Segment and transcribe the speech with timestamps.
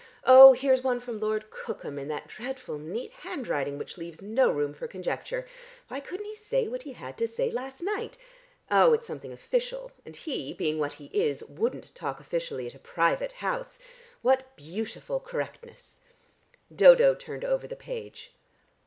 [0.23, 4.73] Oh, here's one from Lord Cookham in that dreadful neat handwriting which leaves no room
[4.73, 5.45] for conjecture.
[5.89, 8.17] Why couldn't he say what he had to say last night?
[8.71, 12.79] Oh, it's something official, and he, being what he is, wouldn't talk officially at a
[12.79, 13.77] private house.
[14.23, 15.99] What beautiful correctness!"
[16.75, 18.33] Dodo turned over the page.